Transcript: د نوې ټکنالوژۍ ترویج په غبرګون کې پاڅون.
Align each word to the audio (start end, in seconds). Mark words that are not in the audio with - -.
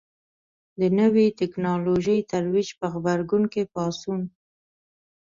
د 0.79 0.81
نوې 0.99 1.25
ټکنالوژۍ 1.39 2.19
ترویج 2.31 2.69
په 2.79 2.85
غبرګون 2.93 3.43
کې 3.53 3.63
پاڅون. 3.73 4.21